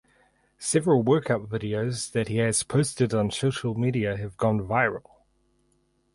Several 0.57 1.03
workout 1.03 1.47
videos 1.47 2.11
that 2.13 2.27
he 2.27 2.37
has 2.37 2.63
posted 2.63 3.13
on 3.13 3.29
social 3.29 3.75
media 3.75 4.17
have 4.17 4.35
gone 4.35 4.59
viral. 4.67 5.07